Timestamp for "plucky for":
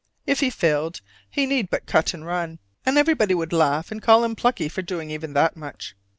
4.35-4.81